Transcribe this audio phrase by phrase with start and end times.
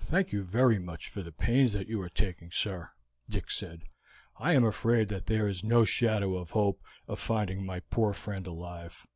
[0.00, 2.90] "Thank you very much for the pains that you are taking, sir,"
[3.28, 3.82] Dick said.
[4.36, 8.44] "I am afraid that there is no shadow of hope of finding my poor friend
[8.48, 9.06] alive.